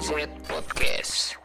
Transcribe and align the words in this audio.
NZ 0.00 0.16
Podcast. 0.48 1.36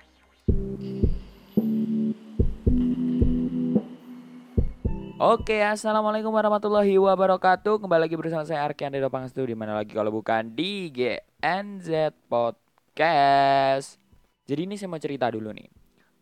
Oke, 5.19 5.59
assalamualaikum 5.59 6.31
warahmatullahi 6.31 6.95
wabarakatuh. 6.95 7.83
Kembali 7.83 8.07
lagi 8.07 8.15
bersama 8.15 8.47
saya 8.47 8.63
Arkian 8.63 8.95
dari 8.95 9.03
Dopang 9.03 9.27
Studio. 9.27 9.51
Di 9.51 9.59
mana 9.59 9.75
lagi 9.75 9.91
kalau 9.91 10.07
bukan 10.07 10.55
di 10.55 10.87
GNZ 10.87 12.15
Podcast. 12.31 13.99
Jadi 14.47 14.61
ini 14.63 14.79
saya 14.79 14.87
mau 14.87 15.03
cerita 15.03 15.27
dulu 15.27 15.51
nih. 15.51 15.67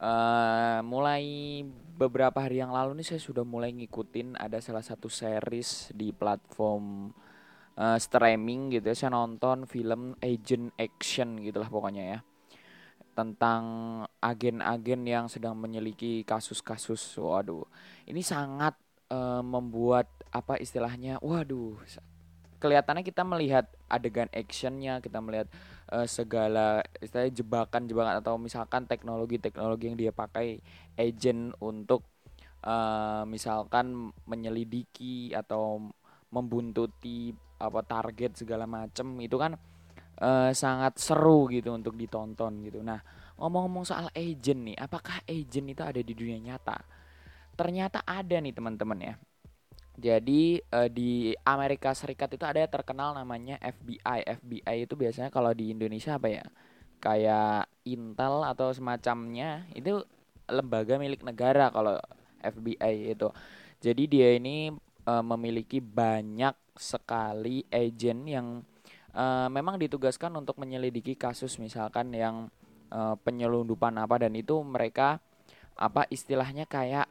Uh, 0.02 0.82
mulai 0.90 1.62
beberapa 1.94 2.42
hari 2.42 2.66
yang 2.66 2.74
lalu 2.74 2.98
nih 2.98 3.14
saya 3.14 3.22
sudah 3.22 3.46
mulai 3.46 3.78
ngikutin 3.78 4.42
ada 4.42 4.58
salah 4.58 4.82
satu 4.82 5.06
series 5.06 5.94
di 5.94 6.10
platform 6.10 7.14
uh, 7.78 7.98
streaming 8.00 8.74
gitu 8.74 8.92
ya. 8.92 8.96
Saya 8.96 9.12
nonton 9.14 9.70
film 9.70 10.18
Agent 10.20 10.74
Action 10.78 11.40
gitulah 11.42 11.70
pokoknya 11.70 12.18
ya 12.18 12.20
tentang 13.14 13.64
agen-agen 14.18 15.06
yang 15.06 15.26
sedang 15.30 15.54
menyeliki 15.54 16.26
kasus-kasus. 16.26 16.98
Waduh, 17.22 17.62
ini 18.10 18.26
sangat 18.26 18.74
uh, 19.14 19.46
membuat 19.46 20.10
apa 20.34 20.58
istilahnya 20.58 21.22
waduh 21.22 21.78
kelihatannya 22.58 23.04
kita 23.04 23.22
melihat 23.28 23.70
adegan 23.92 24.32
actionnya 24.32 25.04
kita 25.04 25.20
melihat 25.20 25.52
uh, 25.92 26.08
segala 26.10 26.82
istilahnya 27.04 27.44
jebakan-jebakan 27.44 28.24
atau 28.24 28.40
misalkan 28.40 28.88
teknologi-teknologi 28.88 29.92
yang 29.92 30.00
dia 30.00 30.16
pakai 30.16 30.64
agent 30.96 31.54
untuk 31.60 32.08
uh, 32.64 33.28
misalkan 33.28 34.16
menyelidiki 34.24 35.36
atau 35.36 35.92
membuntuti 36.34 37.36
apa 37.64 37.80
target 37.88 38.44
segala 38.44 38.68
macam 38.68 39.16
itu 39.24 39.40
kan 39.40 39.56
uh, 40.20 40.52
sangat 40.52 41.00
seru 41.00 41.48
gitu 41.48 41.72
untuk 41.72 41.96
ditonton 41.96 42.60
gitu 42.68 42.84
nah 42.84 43.00
ngomong-ngomong 43.40 43.88
soal 43.88 44.08
agent 44.14 44.68
nih 44.68 44.78
apakah 44.78 45.24
agent 45.26 45.68
itu 45.72 45.82
ada 45.82 46.02
di 46.04 46.14
dunia 46.14 46.38
nyata 46.40 46.78
ternyata 47.54 48.02
ada 48.06 48.38
nih 48.42 48.54
teman-teman 48.54 49.00
ya. 49.00 49.16
Jadi 49.94 50.58
uh, 50.74 50.90
di 50.90 51.38
Amerika 51.46 51.94
Serikat 51.94 52.34
itu 52.34 52.42
ada 52.42 52.58
yang 52.58 52.72
terkenal 52.72 53.14
namanya 53.14 53.62
FBI. 53.62 54.26
FBI 54.42 54.90
itu 54.90 54.98
biasanya 54.98 55.30
kalau 55.30 55.54
di 55.54 55.70
Indonesia 55.70 56.18
apa 56.18 56.34
ya? 56.34 56.46
Kayak 56.98 57.70
Intel 57.86 58.42
atau 58.42 58.74
semacamnya 58.74 59.70
itu 59.78 60.02
lembaga 60.50 60.98
milik 60.98 61.22
negara 61.22 61.70
kalau 61.70 62.02
FBI 62.42 63.14
itu. 63.14 63.30
Jadi 63.86 64.04
dia 64.10 64.34
ini 64.34 64.74
uh, 65.08 65.24
memiliki 65.24 65.80
banyak 65.80 66.56
sekali 66.74 67.64
agen 67.70 68.26
yang 68.26 68.48
uh, 69.14 69.48
memang 69.50 69.78
ditugaskan 69.78 70.34
untuk 70.36 70.58
menyelidiki 70.58 71.14
kasus 71.14 71.62
misalkan 71.62 72.12
yang 72.14 72.50
uh, 72.90 73.16
penyelundupan 73.22 73.98
apa 74.02 74.26
dan 74.26 74.34
itu 74.34 74.60
mereka 74.66 75.22
apa 75.74 76.06
istilahnya 76.10 76.70
kayak 76.70 77.10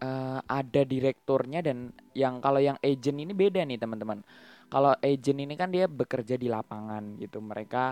uh, 0.00 0.40
ada 0.44 0.82
direkturnya 0.84 1.64
dan 1.64 1.92
yang 2.12 2.40
kalau 2.40 2.60
yang 2.60 2.76
agent 2.84 3.16
ini 3.16 3.32
beda 3.32 3.64
nih 3.64 3.80
teman-teman. 3.80 4.20
Kalau 4.66 4.92
agent 4.98 5.38
ini 5.38 5.54
kan 5.54 5.70
dia 5.70 5.86
bekerja 5.86 6.34
di 6.34 6.50
lapangan 6.50 7.16
gitu. 7.22 7.38
Mereka 7.38 7.84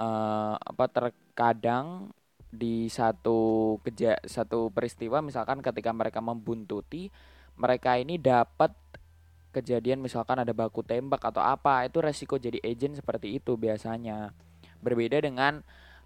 uh, 0.00 0.54
apa 0.56 0.84
terkadang 0.88 2.10
di 2.54 2.86
satu 2.86 3.76
keja 3.82 4.14
satu 4.22 4.70
peristiwa 4.70 5.18
misalkan 5.18 5.58
ketika 5.58 5.90
mereka 5.90 6.22
membuntuti 6.22 7.10
mereka 7.54 7.94
ini 7.98 8.18
dapat 8.18 8.74
kejadian 9.54 10.02
misalkan 10.02 10.42
ada 10.42 10.50
baku 10.50 10.82
tembak 10.82 11.22
atau 11.22 11.38
apa 11.38 11.86
itu 11.86 12.02
resiko 12.02 12.34
jadi 12.34 12.58
agent 12.66 12.98
seperti 12.98 13.38
itu 13.38 13.54
biasanya. 13.54 14.34
Berbeda 14.82 15.22
dengan 15.22 15.62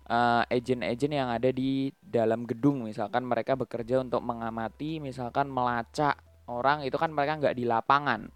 uh, 0.06 0.45
agent-agent 0.53 1.12
yang 1.17 1.33
ada 1.33 1.49
di 1.49 1.91
dalam 2.05 2.45
gedung 2.45 2.84
misalkan 2.84 3.25
mereka 3.25 3.56
bekerja 3.56 4.05
untuk 4.05 4.21
mengamati 4.21 5.00
misalkan 5.00 5.49
melacak 5.49 6.21
orang 6.47 6.84
itu 6.84 6.95
kan 7.00 7.09
mereka 7.09 7.41
nggak 7.41 7.56
di 7.56 7.65
lapangan. 7.65 8.28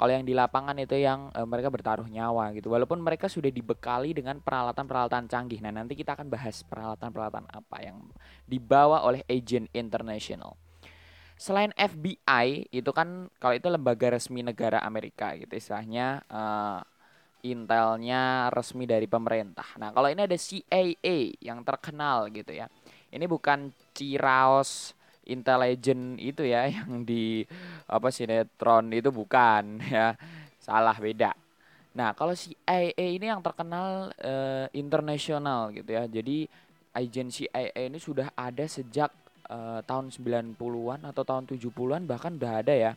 Kalau 0.00 0.16
yang 0.16 0.24
di 0.24 0.32
lapangan 0.32 0.80
itu 0.80 0.96
yang 0.96 1.28
uh, 1.36 1.44
mereka 1.44 1.68
bertaruh 1.68 2.08
nyawa 2.08 2.56
gitu. 2.56 2.72
Walaupun 2.72 3.04
mereka 3.04 3.28
sudah 3.28 3.52
dibekali 3.52 4.16
dengan 4.16 4.40
peralatan-peralatan 4.40 5.28
canggih. 5.28 5.60
Nah 5.60 5.76
nanti 5.76 5.92
kita 5.92 6.16
akan 6.16 6.32
bahas 6.32 6.64
peralatan-peralatan 6.64 7.44
apa 7.52 7.76
yang 7.84 8.08
dibawa 8.48 9.04
oleh 9.04 9.20
agent 9.28 9.68
international 9.76 10.56
selain 11.40 11.72
FBI 11.72 12.68
itu 12.68 12.90
kan 12.92 13.32
kalau 13.40 13.56
itu 13.56 13.72
lembaga 13.72 14.12
resmi 14.12 14.44
negara 14.44 14.84
Amerika 14.84 15.32
gitu 15.40 15.56
istilahnya 15.56 16.20
uh, 16.28 16.84
intelnya 17.40 18.52
resmi 18.52 18.84
dari 18.84 19.08
pemerintah. 19.08 19.64
Nah, 19.80 19.96
kalau 19.96 20.12
ini 20.12 20.28
ada 20.28 20.36
CIA 20.36 21.40
yang 21.40 21.64
terkenal 21.64 22.28
gitu 22.28 22.52
ya. 22.52 22.68
Ini 23.08 23.24
bukan 23.24 23.72
Ciraos 23.96 24.92
Intelligent 25.24 26.20
itu 26.20 26.44
ya 26.44 26.68
yang 26.76 27.08
di 27.08 27.44
apa 27.88 28.12
sinetron 28.12 28.92
itu 28.92 29.08
bukan 29.08 29.80
ya. 29.94 30.12
Salah 30.60 30.96
beda. 31.00 31.32
Nah, 31.96 32.12
kalau 32.12 32.36
CIA 32.36 32.92
ini 32.94 33.26
yang 33.32 33.40
terkenal 33.40 34.12
uh, 34.20 34.68
internasional 34.76 35.72
gitu 35.72 35.88
ya. 35.96 36.04
Jadi 36.04 36.44
agen 36.92 37.32
CIA 37.32 37.88
ini 37.88 37.96
sudah 37.96 38.28
ada 38.36 38.68
sejak 38.68 39.08
uh, 39.50 39.80
tahun 39.82 40.14
90-an 40.14 41.02
atau 41.10 41.22
tahun 41.26 41.50
70-an 41.50 42.06
bahkan 42.06 42.38
udah 42.38 42.62
ada 42.62 42.72
ya. 42.72 42.92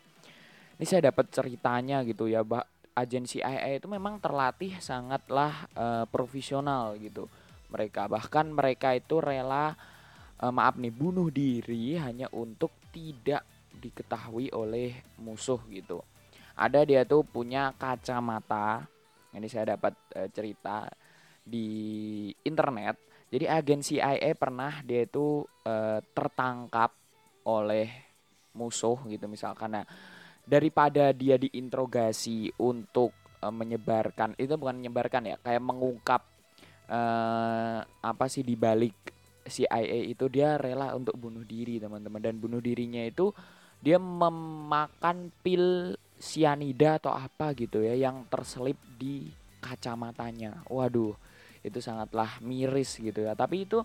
Ini 0.78 0.86
saya 0.86 1.09
dapat 1.09 1.34
ceritanya 1.34 2.06
gitu 2.06 2.30
ya, 2.30 2.46
bah 2.46 2.66
agensi 2.94 3.41
CIA 3.41 3.81
itu 3.81 3.90
memang 3.90 4.22
terlatih 4.22 4.78
sangatlah 4.78 5.66
uh, 5.74 6.06
profesional 6.06 6.94
gitu. 7.02 7.25
Mereka 7.74 8.06
bahkan 8.06 8.46
mereka 8.53 8.94
itu 8.94 9.18
rela 9.18 9.74
uh, 10.38 10.53
maaf 10.53 10.78
nih 10.78 10.94
bunuh 10.94 11.34
diri 11.34 11.97
hanya 11.97 12.30
untuk 12.30 12.70
tidak 12.94 13.41
diketahui 13.74 14.53
oleh 14.53 14.94
musuh 15.18 15.58
gitu. 15.74 16.06
Ada 16.53 16.85
dia 16.85 17.02
tuh 17.02 17.25
punya 17.25 17.74
kacamata 17.74 18.85
ini 19.34 19.50
saya 19.50 19.74
dapat 19.74 19.97
uh, 20.14 20.30
cerita 20.30 20.85
di 21.41 22.30
internet 22.46 23.12
jadi 23.34 23.50
agen 23.50 23.82
CIA 23.82 24.38
pernah 24.38 24.86
dia 24.86 25.10
itu 25.10 25.42
uh, 25.66 25.98
tertangkap 26.14 26.94
oleh 27.50 27.90
musuh 28.54 29.02
gitu 29.10 29.26
misalkan. 29.26 29.74
Nah 29.74 29.90
daripada 30.46 31.10
dia 31.10 31.42
diinterogasi 31.42 32.54
untuk 32.62 33.10
uh, 33.42 33.50
menyebarkan 33.50 34.38
itu 34.38 34.54
bukan 34.54 34.78
menyebarkan 34.78 35.34
ya 35.34 35.36
kayak 35.42 35.66
mengungkap 35.66 36.22
uh, 36.94 37.82
apa 37.82 38.26
sih 38.30 38.46
di 38.46 38.54
balik 38.54 38.94
CIA 39.50 39.82
itu 39.82 40.30
dia 40.30 40.62
rela 40.62 40.94
untuk 40.94 41.18
bunuh 41.18 41.42
diri 41.42 41.82
teman-teman. 41.82 42.22
Dan 42.22 42.38
bunuh 42.38 42.62
dirinya 42.62 43.02
itu 43.02 43.34
dia 43.82 43.98
memakan 43.98 45.34
pil 45.42 45.98
sianida 46.22 47.02
atau 47.02 47.18
apa 47.18 47.58
gitu 47.58 47.82
ya 47.82 47.98
yang 47.98 48.30
terselip 48.30 48.78
di 49.02 49.34
kacamatanya. 49.58 50.70
Waduh 50.70 51.34
itu 51.63 51.79
sangatlah 51.79 52.38
miris 52.44 53.00
gitu 53.00 53.24
ya. 53.24 53.34
Tapi 53.34 53.66
itu 53.66 53.81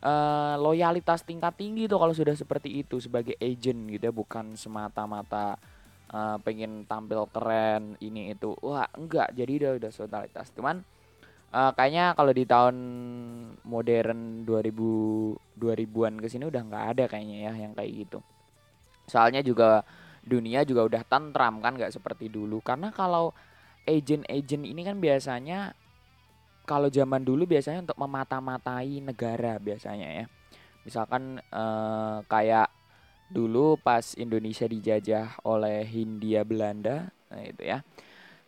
uh, 0.00 0.54
loyalitas 0.56 1.26
tingkat 1.26 1.58
tinggi 1.58 1.90
tuh 1.90 1.98
kalau 1.98 2.14
sudah 2.14 2.32
seperti 2.38 2.80
itu 2.86 3.02
sebagai 3.02 3.34
agent 3.42 3.90
gitu 3.90 4.08
ya. 4.08 4.14
Bukan 4.14 4.54
semata-mata 4.54 5.58
uh, 6.14 6.38
pengen 6.40 6.86
tampil 6.86 7.26
keren 7.34 7.98
ini 7.98 8.32
itu. 8.32 8.54
Wah 8.62 8.86
enggak. 8.94 9.34
Jadi 9.34 9.52
udah 9.60 9.72
udah 9.76 9.90
totalitas. 9.90 10.46
Cuman 10.54 10.80
uh, 11.50 11.70
kayaknya 11.74 12.14
kalau 12.14 12.32
di 12.32 12.44
tahun 12.46 12.76
modern 13.66 14.46
2000 14.46 15.60
2000-an 15.60 16.14
ke 16.24 16.26
sini 16.32 16.48
udah 16.48 16.62
nggak 16.64 16.84
ada 16.96 17.04
kayaknya 17.10 17.50
ya 17.50 17.52
yang 17.66 17.72
kayak 17.76 17.92
gitu. 18.06 18.18
Soalnya 19.10 19.42
juga 19.42 19.84
dunia 20.22 20.62
juga 20.62 20.86
udah 20.86 21.02
tentram 21.04 21.58
kan 21.58 21.74
nggak 21.74 21.92
seperti 21.92 22.30
dulu. 22.30 22.62
Karena 22.62 22.94
kalau 22.94 23.34
agent-agent 23.88 24.64
ini 24.64 24.82
kan 24.86 24.96
biasanya 25.00 25.74
kalau 26.64 26.88
zaman 26.92 27.22
dulu 27.24 27.44
biasanya 27.48 27.90
untuk 27.90 27.98
memata-matai 27.98 29.02
negara 29.02 29.56
biasanya 29.58 30.08
ya. 30.22 30.24
Misalkan 30.86 31.38
uh, 31.52 32.24
kayak 32.26 32.72
dulu 33.30 33.78
pas 33.78 34.18
Indonesia 34.18 34.66
dijajah 34.66 35.38
oleh 35.46 35.86
Hindia 35.86 36.42
Belanda 36.42 37.14
nah 37.30 37.42
itu 37.46 37.62
ya. 37.62 37.86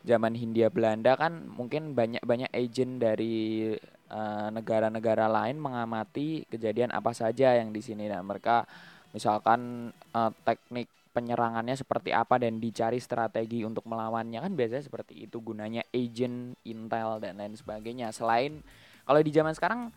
Zaman 0.03 0.35
Hindia 0.35 0.67
Belanda 0.67 1.15
kan 1.15 1.47
mungkin 1.47 1.95
banyak-banyak 1.95 2.51
agent 2.51 2.99
dari 2.99 3.71
eh, 4.11 4.47
negara-negara 4.51 5.31
lain 5.31 5.55
mengamati 5.55 6.43
kejadian 6.51 6.91
apa 6.91 7.15
saja 7.15 7.55
yang 7.55 7.71
di 7.71 7.79
sini. 7.79 8.11
Nah 8.11 8.19
mereka 8.19 8.67
misalkan 9.15 9.93
uh, 10.11 10.31
teknik 10.43 10.91
penyerangannya 11.13 11.77
seperti 11.77 12.09
apa 12.09 12.41
dan 12.41 12.57
dicari 12.57 12.97
strategi 12.97 13.61
untuk 13.61 13.85
melawannya 13.85 14.41
kan 14.41 14.51
biasanya 14.57 14.83
seperti 14.89 15.29
itu 15.29 15.37
gunanya 15.39 15.85
agent 15.93 16.57
intel 16.65 17.21
dan 17.21 17.37
lain 17.37 17.53
sebagainya 17.53 18.09
selain 18.09 18.65
kalau 19.05 19.19
di 19.21 19.31
zaman 19.31 19.53
sekarang 19.53 19.93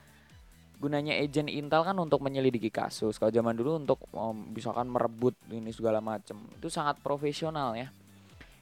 gunanya 0.76 1.16
agent 1.16 1.48
Intel 1.48 1.82
kan 1.82 1.96
untuk 1.96 2.20
menyelidiki 2.20 2.68
kasus. 2.68 3.16
Kalau 3.16 3.32
zaman 3.32 3.56
dulu 3.56 3.80
untuk 3.80 4.00
um, 4.12 4.52
misalkan 4.52 4.88
merebut 4.92 5.32
ini 5.48 5.72
segala 5.72 6.04
macam. 6.04 6.36
Itu 6.56 6.68
sangat 6.68 7.00
profesional 7.00 7.76
ya. 7.76 7.88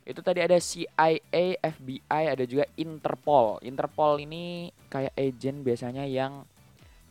itu 0.05 0.21
tadi 0.21 0.45
ada 0.45 0.61
CIA, 0.61 1.56
FBI, 1.65 2.23
ada 2.29 2.45
juga 2.45 2.69
Interpol. 2.77 3.56
Interpol 3.65 4.21
ini 4.21 4.69
kayak 4.93 5.17
agent 5.17 5.65
biasanya 5.65 6.05
yang 6.05 6.45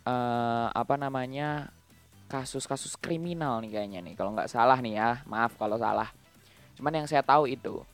uh, 0.06 0.70
apa 0.70 0.94
namanya 0.94 1.74
kasus-kasus 2.34 2.98
kriminal 2.98 3.62
nih 3.62 3.78
kayaknya 3.78 4.02
nih. 4.02 4.18
Kalau 4.18 4.34
nggak 4.34 4.50
salah 4.50 4.82
nih 4.82 4.98
ya, 4.98 5.10
maaf 5.30 5.54
kalau 5.54 5.78
salah. 5.78 6.10
Cuman 6.74 6.98
yang 6.98 7.06
saya 7.06 7.22
tahu 7.22 7.46
itu. 7.46 7.86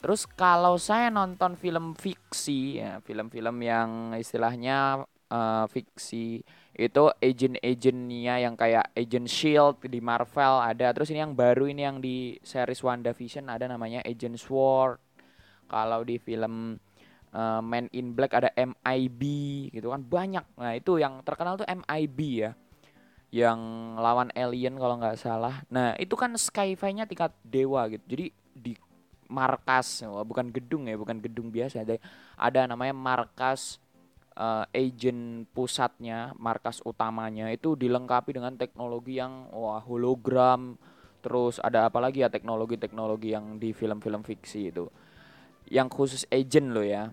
Terus 0.00 0.24
kalau 0.24 0.80
saya 0.80 1.12
nonton 1.12 1.60
film 1.60 1.92
fiksi 1.92 2.80
ya, 2.80 3.04
film-film 3.04 3.56
yang 3.60 4.16
istilahnya 4.16 5.04
uh, 5.28 5.64
fiksi 5.68 6.40
itu 6.76 7.04
agent-agentnya 7.24 8.34
yang 8.36 8.52
kayak 8.52 8.92
Agent 8.92 9.28
Shield 9.32 9.80
di 9.88 9.96
Marvel 10.04 10.60
ada 10.60 10.92
terus 10.92 11.08
ini 11.08 11.24
yang 11.24 11.32
baru 11.32 11.72
ini 11.72 11.82
yang 11.88 11.98
di 12.04 12.36
series 12.44 12.84
WandaVision 12.84 13.48
ada 13.48 13.64
namanya 13.64 14.04
Agent 14.04 14.36
Sword 14.36 15.00
kalau 15.72 16.04
di 16.04 16.20
film 16.20 16.76
uh, 17.32 17.64
Man 17.64 17.88
in 17.96 18.12
Black 18.12 18.36
ada 18.36 18.52
MIB 18.52 19.22
gitu 19.72 19.88
kan 19.88 20.04
banyak 20.04 20.44
nah 20.60 20.76
itu 20.76 21.00
yang 21.00 21.24
terkenal 21.24 21.56
tuh 21.56 21.64
MIB 21.64 22.18
ya 22.44 22.52
yang 23.34 23.58
lawan 23.98 24.30
alien 24.32 24.78
kalau 24.78 24.96
nggak 24.98 25.18
salah 25.18 25.62
nah 25.68 25.92
itu 25.98 26.14
kan 26.14 26.32
sci-fi-nya 26.34 27.08
tingkat 27.08 27.34
dewa 27.42 27.90
gitu 27.90 28.04
jadi 28.06 28.26
di 28.54 28.72
markas 29.26 30.06
bukan 30.06 30.54
gedung 30.54 30.86
ya 30.86 30.94
bukan 30.94 31.18
gedung 31.18 31.50
biasa 31.50 31.82
ada 31.82 31.98
ada 32.38 32.60
namanya 32.70 32.94
markas 32.94 33.82
uh, 34.36 34.64
agent 34.70 35.48
pusatnya, 35.50 36.36
markas 36.36 36.84
utamanya 36.84 37.48
itu 37.50 37.74
dilengkapi 37.74 38.36
dengan 38.36 38.54
teknologi 38.54 39.18
yang 39.18 39.48
wah 39.50 39.80
hologram, 39.82 40.76
terus 41.24 41.58
ada 41.58 41.88
apa 41.88 41.98
lagi 41.98 42.22
ya 42.22 42.30
teknologi-teknologi 42.30 43.32
yang 43.32 43.56
di 43.56 43.72
film-film 43.72 44.22
fiksi 44.22 44.70
itu. 44.70 44.86
Yang 45.66 45.88
khusus 45.90 46.22
agent 46.30 46.70
loh 46.70 46.86
ya. 46.86 47.10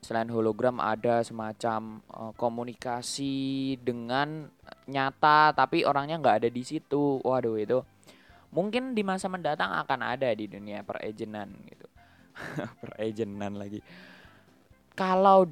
Selain 0.00 0.28
hologram 0.32 0.80
ada 0.80 1.20
semacam 1.20 2.00
uh, 2.08 2.32
komunikasi 2.34 3.76
dengan 3.84 4.48
nyata 4.88 5.52
tapi 5.52 5.84
orangnya 5.84 6.16
nggak 6.16 6.44
ada 6.44 6.50
di 6.50 6.62
situ. 6.64 7.20
Waduh 7.20 7.56
itu 7.60 7.78
mungkin 8.50 8.96
di 8.96 9.06
masa 9.06 9.30
mendatang 9.30 9.70
akan 9.70 10.00
ada 10.02 10.32
di 10.32 10.48
dunia 10.48 10.82
peragenan 10.82 11.52
gitu. 11.68 11.86
peragenan 12.82 13.60
lagi. 13.60 13.84
Kalau 14.96 15.46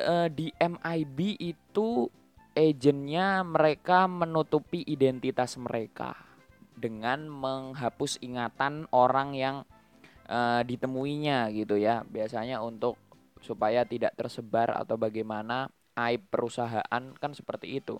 uh, 0.00 0.28
di 0.32 0.48
MIB 0.56 1.38
itu 1.38 2.08
agentnya 2.56 3.46
mereka 3.46 4.10
menutupi 4.10 4.82
identitas 4.84 5.54
mereka 5.60 6.16
dengan 6.74 7.28
menghapus 7.28 8.18
ingatan 8.24 8.88
orang 8.90 9.36
yang 9.36 9.56
uh, 10.26 10.64
ditemuinya 10.64 11.52
gitu 11.52 11.76
ya 11.76 12.02
biasanya 12.08 12.64
untuk 12.64 12.96
supaya 13.40 13.84
tidak 13.84 14.16
tersebar 14.16 14.76
atau 14.76 15.00
bagaimana 15.00 15.68
aib 15.96 16.24
perusahaan 16.28 17.02
kan 17.16 17.32
seperti 17.32 17.80
itu. 17.80 17.96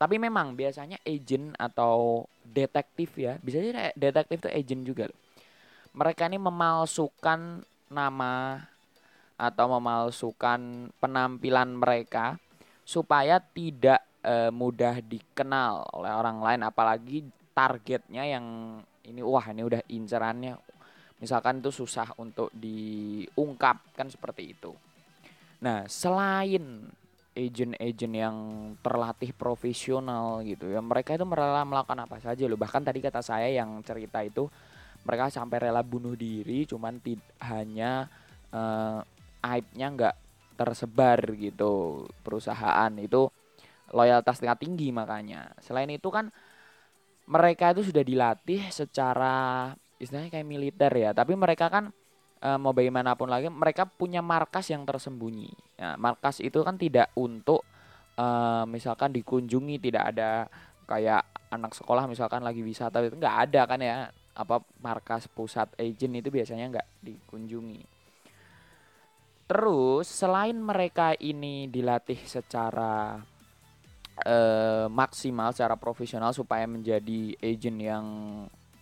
Tapi 0.00 0.16
memang 0.16 0.56
biasanya 0.56 0.96
agent 1.04 1.52
atau 1.60 2.24
detektif 2.40 3.20
ya 3.20 3.36
bisa 3.40 3.60
jadi 3.60 3.92
detektif 3.92 4.40
itu 4.42 4.48
agent 4.48 4.82
juga 4.88 5.06
mereka 5.90 6.30
ini 6.30 6.38
memalsukan 6.38 7.66
nama 7.90 8.62
atau 9.34 9.66
memalsukan 9.78 10.92
penampilan 11.02 11.74
mereka 11.74 12.38
supaya 12.86 13.40
tidak 13.40 13.98
e, 14.22 14.52
mudah 14.52 15.00
dikenal 15.02 15.88
oleh 15.96 16.12
orang 16.12 16.38
lain. 16.38 16.60
Apalagi 16.62 17.26
targetnya 17.50 18.22
yang 18.28 18.78
ini 19.02 19.20
wah 19.24 19.42
ini 19.50 19.62
udah 19.66 19.82
incerannya 19.90 20.54
misalkan 21.20 21.60
itu 21.60 21.70
susah 21.70 22.16
untuk 22.16 22.48
diungkap 22.56 23.94
kan 23.94 24.08
seperti 24.08 24.56
itu. 24.56 24.72
Nah, 25.60 25.84
selain 25.86 26.88
agent-agent 27.36 28.14
yang 28.16 28.36
terlatih 28.80 29.30
profesional 29.36 30.40
gitu 30.42 30.72
ya, 30.72 30.80
mereka 30.80 31.14
itu 31.14 31.22
rela 31.28 31.62
melakukan 31.62 32.08
apa 32.08 32.16
saja 32.18 32.48
loh. 32.48 32.58
Bahkan 32.58 32.82
tadi 32.82 32.98
kata 33.04 33.20
saya 33.20 33.46
yang 33.52 33.84
cerita 33.84 34.24
itu 34.24 34.48
mereka 35.04 35.32
sampai 35.32 35.70
rela 35.70 35.80
bunuh 35.80 36.12
diri 36.12 36.68
cuman 36.68 37.00
hanya 37.44 38.08
uh, 38.52 39.00
aibnya 39.40 39.86
nggak 39.88 40.16
tersebar 40.60 41.24
gitu 41.40 42.04
perusahaan 42.20 42.92
itu 43.00 43.32
loyalitas 43.96 44.38
tingkat 44.38 44.60
tinggi 44.60 44.92
makanya 44.92 45.56
selain 45.64 45.88
itu 45.88 46.12
kan 46.12 46.28
mereka 47.24 47.72
itu 47.72 47.88
sudah 47.88 48.04
dilatih 48.04 48.68
secara 48.68 49.72
istilahnya 50.00 50.32
kayak 50.32 50.48
militer 50.48 50.92
ya. 50.96 51.12
Tapi 51.12 51.36
mereka 51.36 51.68
kan 51.68 51.92
e, 52.40 52.48
mau 52.56 52.72
bagaimanapun 52.72 53.28
lagi 53.28 53.52
mereka 53.52 53.84
punya 53.86 54.24
markas 54.24 54.72
yang 54.72 54.88
tersembunyi. 54.88 55.52
Nah, 55.78 55.94
markas 56.00 56.40
itu 56.40 56.64
kan 56.64 56.80
tidak 56.80 57.12
untuk 57.14 57.62
e, 58.16 58.26
misalkan 58.66 59.12
dikunjungi 59.12 59.76
tidak 59.78 60.16
ada 60.16 60.48
kayak 60.88 61.22
anak 61.54 61.76
sekolah 61.76 62.10
misalkan 62.10 62.42
lagi 62.42 62.66
wisata 62.66 62.98
itu 63.04 63.14
nggak 63.14 63.36
ada 63.46 63.62
kan 63.68 63.78
ya 63.78 64.10
apa 64.34 64.62
markas 64.82 65.30
pusat 65.30 65.70
agent 65.78 66.18
itu 66.18 66.32
biasanya 66.32 66.66
nggak 66.72 66.88
dikunjungi. 67.04 67.82
Terus 69.50 70.06
selain 70.06 70.54
mereka 70.54 71.10
ini 71.18 71.66
dilatih 71.66 72.22
secara 72.22 73.18
uh, 74.22 74.86
maksimal, 74.86 75.50
secara 75.50 75.74
profesional 75.74 76.30
supaya 76.30 76.70
menjadi 76.70 77.34
agent 77.42 77.78
yang 77.82 78.06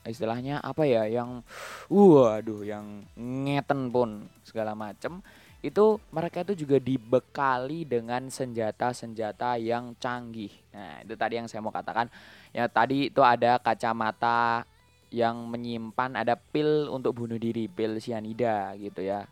istilahnya 0.06 0.62
apa 0.62 0.86
ya, 0.86 1.08
yang 1.08 1.42
waduh, 1.90 2.62
yang 2.62 3.06
ngeten 3.18 3.90
pun 3.90 4.30
segala 4.46 4.76
macem, 4.78 5.22
itu 5.58 5.98
mereka 6.14 6.46
itu 6.46 6.66
juga 6.66 6.78
dibekali 6.78 7.82
dengan 7.82 8.30
senjata-senjata 8.30 9.58
yang 9.58 9.98
canggih. 9.98 10.52
Nah, 10.70 11.02
itu 11.02 11.14
tadi 11.18 11.34
yang 11.42 11.50
saya 11.50 11.64
mau 11.64 11.74
katakan. 11.74 12.06
Ya 12.54 12.70
tadi 12.70 13.10
itu 13.10 13.20
ada 13.20 13.58
kacamata 13.58 14.64
yang 15.08 15.48
menyimpan 15.48 16.20
ada 16.20 16.36
pil 16.36 16.86
untuk 16.92 17.16
bunuh 17.18 17.40
diri, 17.40 17.66
pil 17.66 17.98
sianida 17.98 18.76
gitu 18.78 19.02
ya. 19.02 19.26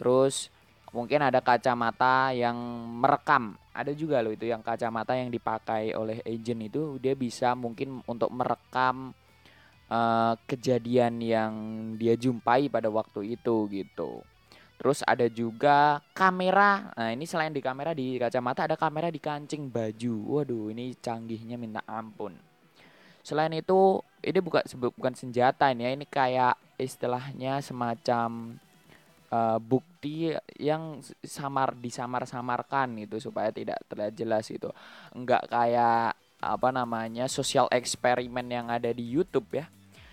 Terus 0.00 0.50
mungkin 0.90 1.24
ada 1.24 1.40
kacamata 1.40 2.36
yang 2.36 2.56
merekam 3.00 3.56
ada 3.72 3.92
juga 3.96 4.20
loh 4.20 4.36
itu 4.36 4.44
yang 4.44 4.60
kacamata 4.60 5.16
yang 5.16 5.32
dipakai 5.32 5.96
oleh 5.96 6.20
agent 6.28 6.68
itu 6.68 7.00
dia 7.00 7.16
bisa 7.16 7.56
mungkin 7.56 8.04
untuk 8.04 8.28
merekam 8.28 9.16
uh, 9.92 10.34
kejadian 10.48 11.20
yang 11.20 11.52
dia 12.00 12.16
jumpai 12.16 12.72
pada 12.72 12.88
waktu 12.88 13.36
itu 13.36 13.68
gitu. 13.68 14.24
Terus 14.80 15.04
ada 15.06 15.28
juga 15.30 16.02
kamera. 16.16 16.90
Nah 16.98 17.14
ini 17.14 17.28
selain 17.28 17.54
di 17.54 17.62
kamera 17.62 17.94
di 17.94 18.18
kacamata 18.18 18.66
ada 18.66 18.74
kamera 18.74 19.12
di 19.12 19.20
kancing 19.22 19.68
baju. 19.70 20.40
Waduh 20.40 20.74
ini 20.74 20.96
canggihnya 20.98 21.54
minta 21.60 21.84
ampun. 21.86 22.34
Selain 23.22 23.54
itu 23.54 24.02
ini 24.26 24.42
bukan 24.42 24.66
bukan 24.90 25.14
senjata 25.14 25.70
ini 25.70 25.86
ya 25.86 25.90
ini 25.94 26.06
kayak 26.08 26.58
istilahnya 26.82 27.62
semacam 27.62 28.58
uh, 29.30 29.62
bukti 29.62 30.34
yang 30.58 30.98
samar 31.22 31.78
disamar-samarkan 31.78 33.06
itu 33.06 33.22
supaya 33.22 33.54
tidak 33.54 33.78
terlihat 33.86 34.14
jelas 34.18 34.50
itu 34.50 34.66
enggak 35.14 35.46
kayak 35.46 36.18
apa 36.42 36.68
namanya 36.74 37.30
sosial 37.30 37.70
eksperimen 37.70 38.50
yang 38.50 38.66
ada 38.66 38.90
di 38.90 39.06
YouTube 39.06 39.62
ya 39.62 39.70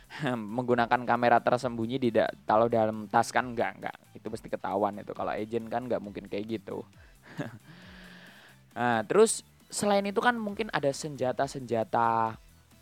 menggunakan 0.57 1.01
kamera 1.05 1.37
tersembunyi 1.39 1.97
tidak 2.01 2.33
taruh 2.43 2.67
dalam 2.67 3.05
tas 3.07 3.29
kan 3.29 3.53
enggak 3.53 3.77
enggak 3.77 3.95
itu 4.17 4.27
pasti 4.27 4.47
ketahuan 4.49 4.97
itu 4.99 5.13
kalau 5.13 5.31
agent 5.31 5.69
kan 5.69 5.85
enggak 5.85 6.01
mungkin 6.01 6.25
kayak 6.25 6.59
gitu 6.59 6.81
nah 8.77 9.05
terus 9.05 9.45
selain 9.69 10.05
itu 10.09 10.17
kan 10.19 10.33
mungkin 10.33 10.67
ada 10.73 10.89
senjata-senjata 10.89 12.35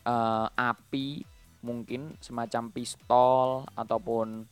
uh, 0.07 0.47
api 0.55 1.27
mungkin 1.59 2.15
semacam 2.23 2.71
pistol 2.71 3.67
ataupun 3.75 4.47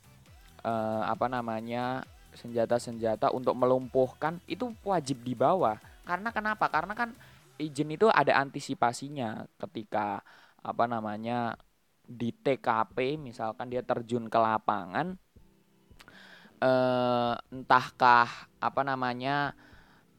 uh, 0.67 1.03
apa 1.08 1.32
namanya 1.32 2.03
senjata-senjata 2.36 3.32
untuk 3.32 3.55
melumpuhkan 3.55 4.44
itu 4.46 4.75
wajib 4.84 5.24
dibawa. 5.24 5.79
Karena 6.03 6.29
kenapa? 6.36 6.67
Karena 6.67 6.91
kan 6.91 7.15
izin 7.55 7.96
itu 7.96 8.12
ada 8.12 8.36
antisipasinya 8.36 9.48
ketika 9.63 10.20
apa 10.60 10.84
namanya 10.89 11.55
di 12.06 12.30
TKP 12.32 13.18
misalkan 13.18 13.70
dia 13.70 13.82
terjun 13.82 14.30
ke 14.30 14.38
lapangan 14.38 15.18
eh, 16.62 17.34
entahkah 17.52 18.30
apa 18.60 18.82
namanya 18.82 19.54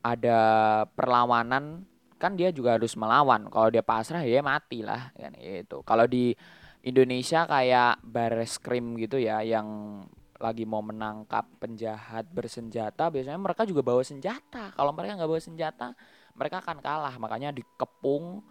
ada 0.04 0.40
perlawanan? 0.94 1.82
Kan 2.16 2.38
dia 2.38 2.48
juga 2.54 2.80
harus 2.80 2.96
melawan. 2.96 3.50
Kalau 3.50 3.68
dia 3.68 3.84
pasrah 3.84 4.24
ya 4.24 4.40
mati 4.40 4.80
lah 4.80 5.12
kan 5.12 5.36
itu 5.36 5.82
kalau 5.84 6.08
di 6.08 6.32
Indonesia 6.86 7.44
kayak 7.44 8.00
bares 8.06 8.62
krim 8.62 8.94
gitu 8.96 9.18
ya 9.18 9.42
yang 9.42 10.00
lagi 10.36 10.68
mau 10.68 10.84
menangkap 10.84 11.48
penjahat 11.58 12.28
bersenjata 12.28 13.08
biasanya 13.08 13.40
mereka 13.40 13.66
juga 13.66 13.82
bawa 13.84 14.04
senjata. 14.06 14.72
Kalau 14.72 14.92
mereka 14.94 15.18
nggak 15.18 15.30
bawa 15.30 15.42
senjata 15.42 15.92
mereka 16.36 16.62
akan 16.62 16.78
kalah. 16.80 17.14
Makanya 17.18 17.50
dikepung 17.52 18.44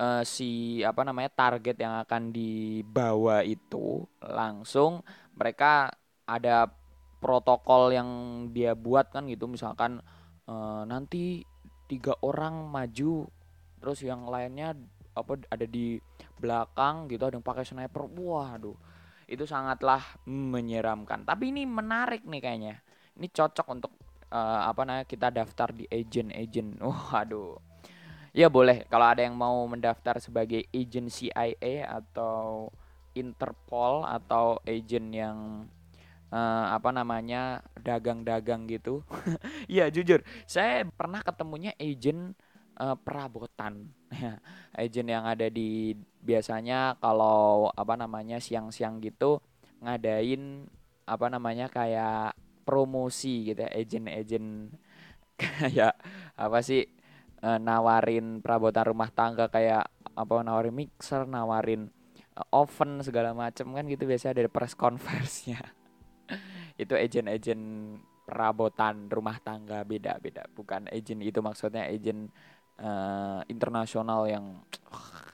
uh, 0.00 0.22
si 0.24 0.80
apa 0.80 1.04
namanya 1.04 1.28
target 1.28 1.76
yang 1.76 2.00
akan 2.00 2.32
dibawa 2.32 3.44
itu 3.44 4.08
langsung 4.24 5.04
mereka 5.36 5.92
ada 6.24 6.72
protokol 7.20 7.92
yang 7.92 8.08
dia 8.50 8.72
buat 8.72 9.12
kan 9.12 9.28
gitu. 9.28 9.44
Misalkan 9.44 10.00
uh, 10.48 10.82
nanti 10.88 11.44
tiga 11.84 12.16
orang 12.24 12.70
maju 12.72 13.28
terus 13.80 14.00
yang 14.00 14.24
lainnya 14.28 14.72
apa 15.12 15.42
ada 15.50 15.66
di 15.66 16.00
belakang 16.40 17.10
gitu 17.12 17.28
ada 17.28 17.36
yang 17.36 17.44
pakai 17.44 17.68
sniper. 17.68 18.08
Waduh 18.08 18.76
itu 19.30 19.46
sangatlah 19.46 20.02
menyeramkan. 20.26 21.22
Tapi 21.22 21.54
ini 21.54 21.62
menarik 21.68 22.26
nih 22.26 22.42
kayaknya. 22.42 22.74
Ini 23.14 23.30
cocok 23.30 23.66
untuk 23.70 23.92
uh, 24.32 24.66
apa 24.66 24.82
namanya 24.82 25.06
kita 25.06 25.30
daftar 25.30 25.70
di 25.70 25.86
agent-agent. 25.86 26.80
Waduh 26.82 27.69
ya 28.30 28.46
boleh 28.46 28.86
kalau 28.86 29.06
ada 29.10 29.22
yang 29.26 29.34
mau 29.34 29.64
mendaftar 29.66 30.22
sebagai 30.22 30.66
agent 30.70 31.10
CIA 31.10 31.86
atau 31.86 32.70
Interpol 33.10 34.06
atau 34.06 34.62
agent 34.62 35.10
yang 35.10 35.66
uh, 36.30 36.66
apa 36.70 36.94
namanya 36.94 37.60
dagang-dagang 37.74 38.70
gitu. 38.70 39.02
Iya 39.66 39.90
jujur, 39.94 40.22
saya 40.46 40.86
pernah 40.86 41.20
ketemunya 41.26 41.74
agent 41.76 42.38
uh, 42.78 42.94
perabotan. 42.94 43.90
agent 44.82 45.08
yang 45.10 45.26
ada 45.26 45.50
di 45.50 45.94
biasanya 46.22 46.98
kalau 47.02 47.70
apa 47.74 47.94
namanya 47.98 48.38
siang-siang 48.38 49.02
gitu 49.02 49.42
ngadain 49.80 50.68
apa 51.08 51.26
namanya 51.32 51.66
kayak 51.66 52.36
promosi 52.62 53.50
gitu 53.50 53.66
ya, 53.66 53.70
agent-agent 53.74 54.70
kayak 55.40 55.98
apa 56.38 56.58
sih 56.62 56.86
uh, 57.44 57.58
nawarin 57.60 58.40
perabotan 58.44 58.84
rumah 58.88 59.10
tangga 59.12 59.48
kayak 59.48 59.88
apa 60.14 60.32
nawarin 60.44 60.74
mixer, 60.74 61.24
nawarin 61.24 61.88
oven 62.48 63.04
segala 63.04 63.36
macam 63.36 63.76
kan 63.76 63.84
gitu 63.84 64.08
biasanya 64.08 64.40
ada 64.40 64.52
press 64.52 64.72
conference-nya 64.72 65.60
itu 66.82 66.96
agent-agent 66.96 67.62
perabotan 68.24 69.10
rumah 69.10 69.36
tangga 69.42 69.82
beda-beda 69.84 70.46
bukan 70.54 70.86
agent 70.88 71.20
itu 71.20 71.42
maksudnya 71.42 71.84
agent 71.90 72.30
uh, 72.80 73.44
internasional 73.50 74.24
yang 74.24 74.46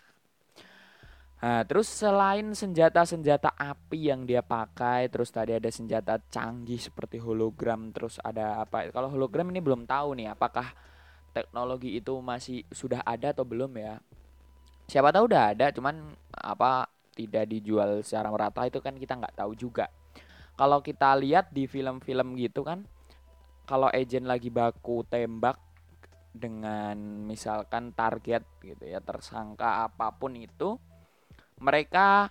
Nah, 1.37 1.63
terus 1.63 1.87
selain 1.87 2.57
senjata-senjata 2.57 3.55
api 3.55 4.11
yang 4.11 4.27
dia 4.27 4.43
pakai, 4.43 5.07
terus 5.07 5.31
tadi 5.31 5.55
ada 5.55 5.71
senjata 5.71 6.19
canggih 6.27 6.81
seperti 6.81 7.23
hologram, 7.23 7.95
terus 7.95 8.19
ada 8.19 8.67
apa? 8.67 8.91
Kalau 8.91 9.15
hologram 9.15 9.55
ini 9.55 9.63
belum 9.63 9.87
tahu 9.87 10.19
nih 10.19 10.35
apakah 10.35 10.75
teknologi 11.37 12.01
itu 12.01 12.17
masih 12.25 12.65
sudah 12.73 13.05
ada 13.05 13.37
atau 13.37 13.45
belum 13.45 13.77
ya. 13.77 14.01
Siapa 14.89 15.13
tahu 15.13 15.29
udah 15.29 15.53
ada, 15.53 15.69
cuman 15.69 16.17
apa 16.33 16.89
tidak 17.13 17.45
dijual 17.53 18.01
secara 18.01 18.33
merata 18.33 18.65
itu 18.65 18.81
kan 18.81 18.97
kita 18.97 19.17
nggak 19.17 19.37
tahu 19.37 19.53
juga 19.57 19.93
kalau 20.57 20.81
kita 20.81 21.13
lihat 21.21 21.53
di 21.53 21.69
film-film 21.69 22.37
gitu 22.41 22.65
kan 22.65 22.85
kalau 23.69 23.93
agent 23.93 24.25
lagi 24.25 24.49
baku 24.49 25.05
tembak 25.09 25.61
dengan 26.37 26.97
misalkan 27.25 27.93
target 27.93 28.45
gitu 28.61 28.85
ya 28.85 29.01
tersangka 29.01 29.89
apa 29.89 30.13
pun 30.13 30.37
itu 30.37 30.77
mereka 31.61 32.29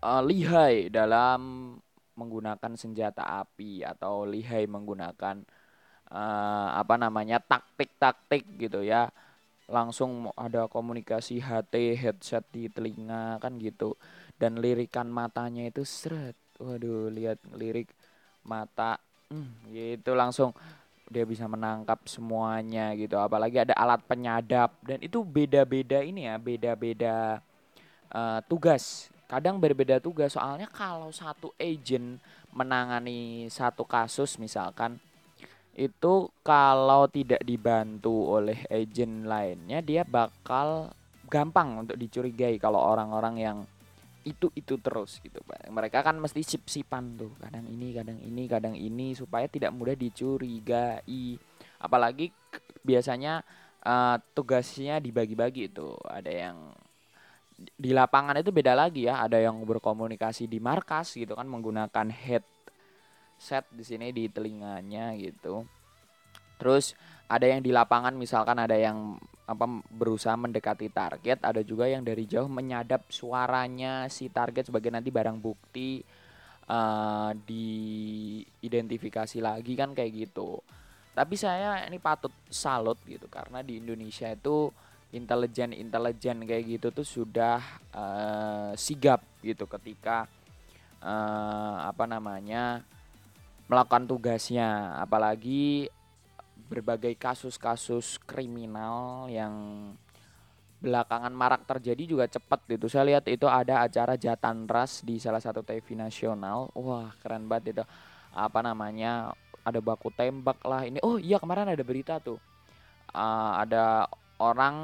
uh, 0.00 0.24
lihai 0.24 0.88
dalam 0.88 1.74
menggunakan 2.16 2.72
senjata 2.76 3.44
api 3.44 3.84
atau 3.84 4.24
lihai 4.24 4.68
menggunakan 4.68 5.44
uh, 6.12 6.68
apa 6.76 6.94
namanya 7.00 7.40
taktik-taktik 7.40 8.44
gitu 8.60 8.84
ya. 8.84 9.08
Langsung 9.66 10.28
ada 10.36 10.68
komunikasi 10.68 11.40
HT 11.40 11.96
headset 11.96 12.44
di 12.52 12.68
telinga 12.68 13.40
kan 13.40 13.56
gitu. 13.56 13.96
Dan 14.36 14.60
lirikan 14.60 15.08
matanya 15.08 15.64
itu 15.64 15.82
seret. 15.88 16.36
Waduh 16.60 17.08
lihat 17.08 17.40
lirik 17.56 17.88
mata. 18.44 19.00
Hmm, 19.32 19.48
gitu 19.72 20.12
langsung 20.12 20.52
dia 21.08 21.24
bisa 21.24 21.48
menangkap 21.48 22.04
semuanya 22.04 22.92
gitu. 22.92 23.16
Apalagi 23.16 23.64
ada 23.64 23.74
alat 23.76 24.04
penyadap. 24.04 24.76
Dan 24.84 25.00
itu 25.00 25.24
beda-beda 25.24 26.04
ini 26.04 26.28
ya 26.28 26.36
beda-beda 26.36 27.40
uh, 28.12 28.40
tugas. 28.44 29.08
Kadang 29.24 29.56
berbeda 29.56 29.96
tugas 29.96 30.36
soalnya 30.36 30.68
kalau 30.68 31.08
satu 31.08 31.56
agent 31.56 32.20
menangani 32.52 33.48
satu 33.48 33.88
kasus 33.88 34.36
misalkan 34.36 35.00
itu 35.72 36.28
kalau 36.44 37.08
tidak 37.08 37.40
dibantu 37.48 38.36
oleh 38.36 38.60
agent 38.68 39.24
lainnya 39.24 39.80
dia 39.80 40.04
bakal 40.04 40.92
gampang 41.32 41.80
untuk 41.80 41.96
dicurigai 41.96 42.60
kalau 42.60 42.76
orang-orang 42.76 43.34
yang 43.40 43.58
itu 44.22 44.52
itu 44.54 44.78
terus 44.78 45.18
gitu 45.18 45.42
pak. 45.42 45.66
Mereka 45.66 46.04
kan 46.04 46.20
mesti 46.20 46.44
sip 46.46 46.68
sipan 46.70 47.18
tuh 47.18 47.32
kadang 47.42 47.66
ini 47.66 47.88
kadang 47.90 48.18
ini 48.22 48.42
kadang 48.46 48.74
ini 48.78 49.16
supaya 49.18 49.50
tidak 49.50 49.74
mudah 49.74 49.98
dicurigai. 49.98 51.40
Apalagi 51.82 52.30
biasanya 52.86 53.42
uh, 53.82 54.16
tugasnya 54.36 55.02
dibagi-bagi 55.02 55.74
itu 55.74 55.90
ada 56.06 56.30
yang 56.30 56.70
di 57.58 57.90
lapangan 57.90 58.38
itu 58.38 58.54
beda 58.54 58.78
lagi 58.78 59.10
ya. 59.10 59.26
Ada 59.26 59.42
yang 59.42 59.58
berkomunikasi 59.66 60.46
di 60.46 60.62
markas 60.62 61.18
gitu 61.18 61.34
kan 61.34 61.50
menggunakan 61.50 62.06
headset 63.42 63.66
di 63.74 63.82
sini 63.82 64.14
di 64.14 64.30
telinganya 64.30 65.18
gitu 65.18 65.66
terus 66.62 66.94
ada 67.26 67.42
yang 67.42 67.58
di 67.58 67.74
lapangan 67.74 68.14
misalkan 68.14 68.62
ada 68.62 68.78
yang 68.78 69.18
apa 69.42 69.66
berusaha 69.90 70.38
mendekati 70.38 70.86
target, 70.94 71.42
ada 71.42 71.66
juga 71.66 71.90
yang 71.90 72.06
dari 72.06 72.30
jauh 72.30 72.46
menyadap 72.46 73.10
suaranya 73.10 74.06
si 74.06 74.30
target 74.30 74.70
sebagai 74.70 74.94
nanti 74.94 75.10
barang 75.10 75.42
bukti 75.42 75.98
uh, 76.70 77.34
diidentifikasi 77.34 79.42
lagi 79.42 79.74
kan 79.74 79.90
kayak 79.90 80.30
gitu. 80.30 80.62
Tapi 81.12 81.34
saya 81.34 81.82
ini 81.90 81.98
patut 81.98 82.30
salut 82.46 83.02
gitu 83.10 83.26
karena 83.26 83.66
di 83.66 83.82
Indonesia 83.82 84.30
itu 84.30 84.70
intelijen 85.10 85.74
intelijen 85.74 86.46
kayak 86.46 86.78
gitu 86.78 86.94
tuh 86.94 87.04
sudah 87.04 87.58
uh, 87.90 88.70
sigap 88.78 89.26
gitu 89.42 89.66
ketika 89.66 90.30
uh, 91.02 91.90
apa 91.90 92.06
namanya 92.06 92.86
melakukan 93.72 94.04
tugasnya 94.04 95.00
apalagi 95.00 95.88
berbagai 96.68 97.16
kasus-kasus 97.16 98.20
kriminal 98.20 99.32
yang 99.32 99.52
belakangan 100.82 101.32
marak 101.32 101.64
terjadi 101.64 102.04
juga 102.04 102.24
cepat 102.28 102.68
gitu. 102.68 102.92
Saya 102.92 103.16
lihat 103.16 103.24
itu 103.32 103.48
ada 103.48 103.80
acara 103.80 104.20
Jatan 104.20 104.68
Ras 104.68 105.00
di 105.00 105.16
salah 105.16 105.40
satu 105.40 105.64
TV 105.64 105.96
nasional. 105.96 106.68
Wah, 106.76 107.16
keren 107.24 107.48
banget 107.48 107.80
itu. 107.80 107.84
Apa 108.36 108.60
namanya? 108.60 109.32
Ada 109.64 109.80
baku 109.80 110.12
tembak 110.12 110.60
lah 110.68 110.84
ini. 110.84 111.00
Oh 111.00 111.16
iya 111.16 111.40
kemarin 111.40 111.72
ada 111.72 111.80
berita 111.86 112.20
tuh. 112.20 112.36
Uh, 113.14 113.52
ada 113.56 114.04
orang 114.36 114.76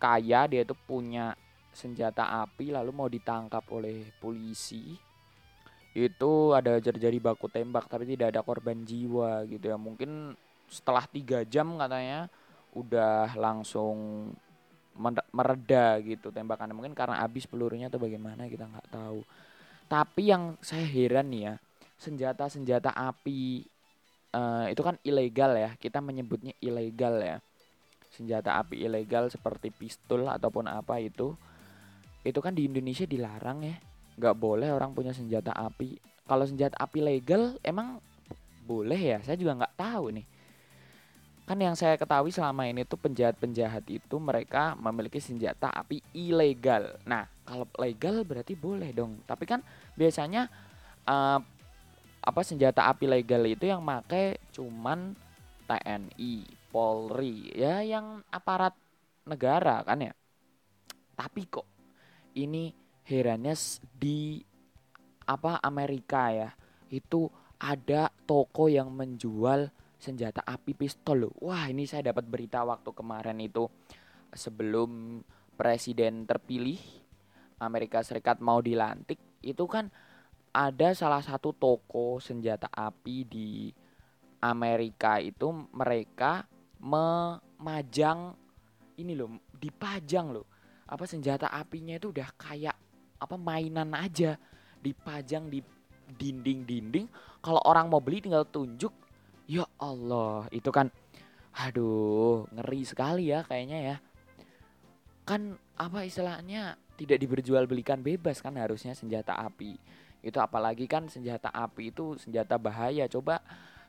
kaya 0.00 0.48
dia 0.48 0.62
tuh 0.64 0.78
punya 0.78 1.36
senjata 1.74 2.46
api 2.46 2.72
lalu 2.72 2.90
mau 2.94 3.10
ditangkap 3.10 3.66
oleh 3.74 4.14
polisi. 4.22 5.09
Itu 5.90 6.54
ada 6.54 6.78
terjadi 6.78 7.18
baku 7.18 7.50
tembak 7.50 7.90
tapi 7.90 8.06
tidak 8.06 8.34
ada 8.36 8.40
korban 8.46 8.86
jiwa 8.86 9.42
gitu 9.50 9.70
ya. 9.70 9.76
Mungkin 9.76 10.34
setelah 10.70 11.02
tiga 11.10 11.42
jam 11.42 11.74
katanya 11.74 12.30
udah 12.74 13.34
langsung 13.34 14.30
mereda 15.34 15.98
gitu 16.02 16.30
tembakannya. 16.30 16.76
Mungkin 16.76 16.94
karena 16.94 17.18
habis 17.22 17.46
pelurunya 17.50 17.90
atau 17.90 17.98
bagaimana 17.98 18.46
kita 18.46 18.70
nggak 18.70 18.88
tahu. 18.94 19.26
Tapi 19.90 20.22
yang 20.30 20.54
saya 20.62 20.86
heran 20.86 21.34
nih 21.34 21.42
ya 21.50 21.54
senjata 22.00 22.48
senjata 22.48 22.90
api 22.94 23.66
uh, 24.32 24.70
itu 24.70 24.82
kan 24.86 24.94
ilegal 25.02 25.58
ya. 25.58 25.74
Kita 25.74 25.98
menyebutnya 25.98 26.54
ilegal 26.62 27.18
ya. 27.18 27.36
Senjata 28.14 28.62
api 28.62 28.86
ilegal 28.86 29.26
seperti 29.26 29.74
pistol 29.74 30.30
ataupun 30.30 30.70
apa 30.70 31.02
itu 31.02 31.34
itu 32.20 32.36
kan 32.38 32.52
di 32.52 32.68
Indonesia 32.68 33.08
dilarang 33.08 33.64
ya 33.64 33.76
nggak 34.20 34.36
boleh 34.36 34.68
orang 34.68 34.92
punya 34.92 35.16
senjata 35.16 35.56
api 35.56 35.96
kalau 36.28 36.44
senjata 36.44 36.76
api 36.76 37.00
legal 37.00 37.56
emang 37.64 37.96
boleh 38.68 39.16
ya 39.16 39.18
saya 39.24 39.40
juga 39.40 39.56
nggak 39.56 39.74
tahu 39.80 40.14
nih 40.14 40.26
Kan 41.50 41.58
yang 41.58 41.74
saya 41.74 41.98
ketahui 41.98 42.30
selama 42.30 42.62
ini 42.70 42.86
tuh 42.86 42.94
penjahat-penjahat 42.94 43.82
itu 43.90 44.22
mereka 44.22 44.78
memiliki 44.78 45.18
senjata 45.18 45.66
api 45.74 45.98
ilegal. 46.14 46.94
Nah, 47.02 47.26
kalau 47.42 47.66
legal 47.74 48.22
berarti 48.22 48.54
boleh 48.54 48.94
dong. 48.94 49.18
Tapi 49.26 49.50
kan 49.50 49.58
biasanya 49.98 50.46
uh, 51.10 51.42
apa 52.22 52.40
senjata 52.46 52.86
api 52.86 53.10
legal 53.10 53.42
itu 53.50 53.66
yang 53.66 53.82
make 53.82 54.38
cuman 54.54 55.18
TNI, 55.66 56.46
Polri, 56.70 57.50
ya 57.50 57.82
yang 57.82 58.22
aparat 58.30 58.78
negara 59.26 59.82
kan 59.82 60.06
ya. 60.06 60.14
Tapi 61.18 61.50
kok 61.50 61.66
ini 62.38 62.70
herannya 63.10 63.58
di 63.98 64.38
apa 65.26 65.58
Amerika 65.58 66.30
ya. 66.30 66.50
Itu 66.86 67.26
ada 67.58 68.08
toko 68.24 68.70
yang 68.70 68.94
menjual 68.94 69.68
senjata 70.00 70.40
api 70.46 70.72
pistol 70.72 71.28
loh. 71.28 71.34
Wah, 71.44 71.68
ini 71.68 71.84
saya 71.84 72.14
dapat 72.14 72.24
berita 72.24 72.62
waktu 72.62 72.90
kemarin 72.94 73.42
itu. 73.42 73.68
Sebelum 74.30 75.20
presiden 75.58 76.24
terpilih 76.24 76.78
Amerika 77.60 78.00
Serikat 78.00 78.40
mau 78.40 78.62
dilantik 78.64 79.20
itu 79.44 79.66
kan 79.68 79.92
ada 80.50 80.96
salah 80.96 81.20
satu 81.20 81.52
toko 81.52 82.18
senjata 82.18 82.70
api 82.72 83.16
di 83.28 83.48
Amerika 84.40 85.20
itu 85.20 85.52
mereka 85.76 86.48
memajang 86.80 88.32
ini 88.96 89.12
loh 89.12 89.36
dipajang 89.52 90.32
loh. 90.32 90.48
Apa 90.90 91.04
senjata 91.06 91.52
apinya 91.52 91.94
itu 91.94 92.10
udah 92.10 92.28
kayak 92.34 92.89
apa 93.20 93.36
mainan 93.36 93.92
aja. 93.92 94.40
Dipajang 94.80 95.52
di 95.52 95.60
dinding-dinding. 96.16 97.06
Kalau 97.44 97.60
orang 97.62 97.86
mau 97.92 98.02
beli 98.02 98.24
tinggal 98.24 98.48
tunjuk. 98.48 98.90
Ya 99.50 99.66
Allah 99.82 100.46
itu 100.54 100.70
kan 100.70 100.94
aduh 101.50 102.46
ngeri 102.54 102.86
sekali 102.86 103.34
ya 103.34 103.42
kayaknya 103.42 103.78
ya. 103.82 103.96
Kan 105.26 105.58
apa 105.74 106.06
istilahnya 106.06 106.78
tidak 106.94 107.18
diperjualbelikan 107.18 107.98
bebas 107.98 108.38
kan 108.38 108.54
harusnya 108.54 108.94
senjata 108.94 109.34
api. 109.34 109.74
Itu 110.22 110.38
apalagi 110.38 110.86
kan 110.86 111.10
senjata 111.10 111.50
api 111.50 111.90
itu 111.90 112.14
senjata 112.20 112.62
bahaya. 112.62 113.10
Coba 113.10 113.42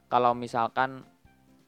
kalau 0.10 0.34
misalkan 0.34 1.06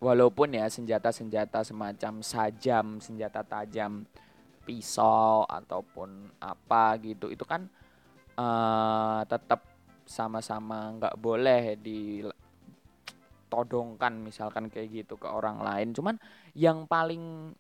walaupun 0.04 0.52
ya 0.52 0.68
senjata-senjata 0.68 1.64
semacam 1.64 2.20
sajam 2.20 3.00
senjata 3.00 3.40
tajam 3.48 4.04
pisau 4.64 5.46
ataupun 5.46 6.40
apa 6.40 6.98
gitu. 7.04 7.30
Itu 7.30 7.46
kan 7.46 7.70
uh, 8.40 9.22
tetap 9.28 9.64
sama-sama 10.04 10.92
nggak 11.00 11.16
boleh 11.16 11.80
ditodongkan 11.80 12.34
misalkan 14.20 14.68
kayak 14.72 15.04
gitu 15.04 15.16
ke 15.20 15.28
orang 15.28 15.60
lain. 15.64 15.94
Cuman 15.94 16.16
yang 16.58 16.88
paling 16.88 17.56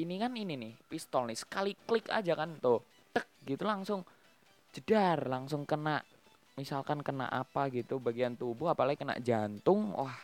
ini 0.00 0.16
kan 0.16 0.32
ini 0.32 0.56
nih 0.56 0.72
pistol 0.88 1.28
nih. 1.28 1.36
Sekali 1.36 1.76
klik 1.76 2.08
aja 2.08 2.32
kan 2.32 2.56
tuh 2.56 2.80
tek 3.12 3.28
gitu 3.44 3.68
langsung 3.68 4.06
jedar 4.70 5.26
langsung 5.26 5.66
kena 5.66 5.98
misalkan 6.54 7.02
kena 7.02 7.26
apa 7.26 7.66
gitu 7.72 7.98
bagian 7.98 8.38
tubuh 8.38 8.70
apalagi 8.70 9.02
kena 9.02 9.18
jantung 9.18 9.96
wah 9.96 10.14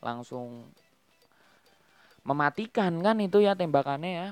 langsung 0.00 0.70
mematikan 2.24 3.00
kan 3.02 3.16
itu 3.20 3.42
ya 3.42 3.58
tembakannya 3.58 4.10
ya 4.12 4.28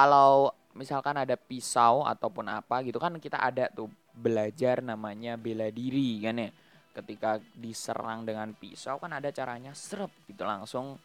kalau 0.00 0.48
misalkan 0.72 1.12
ada 1.12 1.36
pisau 1.36 2.08
ataupun 2.08 2.48
apa 2.48 2.80
gitu 2.88 2.96
kan 2.96 3.12
kita 3.20 3.36
ada 3.36 3.68
tuh 3.68 3.92
belajar 4.16 4.80
namanya 4.80 5.36
bela 5.36 5.68
diri 5.68 6.24
kan 6.24 6.40
ya. 6.40 6.48
Ketika 6.96 7.36
diserang 7.52 8.24
dengan 8.24 8.56
pisau 8.56 8.96
kan 8.96 9.12
ada 9.12 9.28
caranya 9.28 9.76
serep 9.76 10.08
gitu 10.24 10.48
langsung 10.48 10.96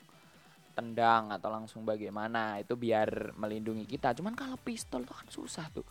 tendang 0.72 1.28
atau 1.36 1.52
langsung 1.52 1.84
bagaimana. 1.84 2.56
Itu 2.64 2.80
biar 2.80 3.36
melindungi 3.36 3.84
kita. 3.84 4.16
Cuman 4.16 4.32
kalau 4.32 4.56
pistol 4.64 5.04
tuh 5.04 5.16
kan 5.20 5.28
susah 5.28 5.68
tuh. 5.75 5.86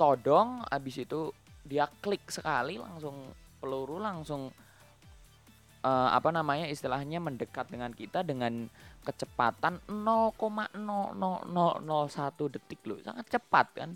Todong 0.00 0.64
abis 0.64 1.04
itu 1.04 1.28
dia 1.60 1.84
klik 2.00 2.24
sekali 2.32 2.80
langsung 2.80 3.28
peluru 3.60 4.00
langsung 4.00 4.48
uh, 5.88 6.08
apa 6.12 6.28
namanya 6.28 6.68
istilahnya 6.68 7.16
mendekat 7.18 7.72
dengan 7.72 7.96
kita 7.96 8.20
dengan 8.20 8.68
kecepatan 9.08 9.80
0,00001 9.88 10.76
detik 12.54 12.80
loh. 12.84 13.00
Sangat 13.00 13.24
cepat 13.32 13.66
kan? 13.72 13.90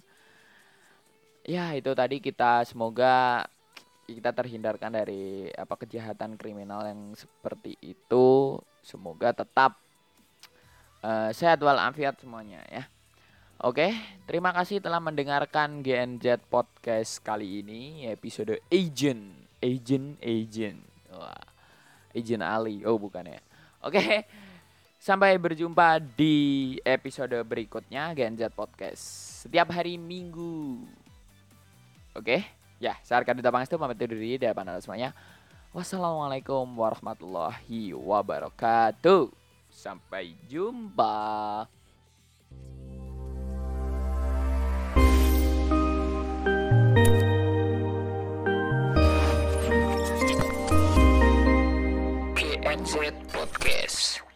Ya 1.45 1.75
itu 1.77 1.93
tadi 1.93 2.23
kita 2.23 2.65
semoga 2.65 3.45
kita 4.07 4.31
terhindarkan 4.33 4.95
dari 4.95 5.51
apa 5.53 5.75
kejahatan 5.77 6.41
kriminal 6.41 6.87
yang 6.89 7.13
seperti 7.13 7.77
itu. 7.85 8.57
Semoga 8.83 9.31
tetap 9.37 9.79
uh, 11.05 11.31
sehat 11.35 11.61
walafiat 11.61 12.19
semuanya 12.19 12.63
ya. 12.71 12.87
Oke, 13.63 13.95
terima 14.27 14.51
kasih 14.51 14.83
telah 14.83 14.99
mendengarkan 14.99 15.87
GNZ 15.87 16.51
Podcast 16.51 17.23
kali 17.23 17.63
ini 17.63 18.11
episode 18.11 18.59
Agent, 18.67 19.23
Agent, 19.63 20.19
Agent. 20.19 20.83
Wah, 21.15 21.52
Agent 22.13 22.45
Ali. 22.45 22.85
Oh, 22.85 22.97
bukan 23.01 23.27
ya. 23.27 23.41
Oke. 23.83 24.25
Sampai 25.03 25.35
berjumpa 25.35 25.99
di 25.99 26.79
episode 26.87 27.35
berikutnya 27.43 28.15
GNZ 28.15 28.55
Podcast. 28.55 29.03
Setiap 29.43 29.75
hari 29.75 29.99
Minggu. 29.99 30.87
Oke. 32.15 32.47
Ya, 32.79 32.95
saya 33.03 33.23
Arkan 33.23 33.39
Duta 33.39 33.51
Pangestu 33.51 33.79
pamit 33.79 33.99
diri 33.99 34.39
dari 34.39 34.55
panel 34.55 34.79
semuanya. 34.79 35.11
Wassalamualaikum 35.75 36.69
warahmatullahi 36.79 37.97
wabarakatuh. 37.97 39.33
Sampai 39.73 40.39
jumpa. 40.47 41.82
Gadget 52.83 53.15
Podcast. 53.31 54.32